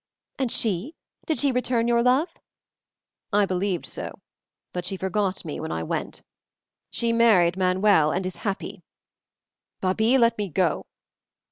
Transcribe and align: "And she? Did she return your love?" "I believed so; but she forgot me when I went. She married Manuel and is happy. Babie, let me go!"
"And 0.39 0.51
she? 0.51 0.95
Did 1.27 1.37
she 1.37 1.51
return 1.51 1.87
your 1.87 2.01
love?" 2.01 2.27
"I 3.31 3.45
believed 3.45 3.85
so; 3.85 4.19
but 4.73 4.83
she 4.83 4.97
forgot 4.97 5.45
me 5.45 5.59
when 5.59 5.71
I 5.71 5.83
went. 5.83 6.23
She 6.89 7.13
married 7.13 7.55
Manuel 7.55 8.09
and 8.09 8.25
is 8.25 8.37
happy. 8.37 8.81
Babie, 9.79 10.17
let 10.17 10.39
me 10.39 10.49
go!" 10.49 10.87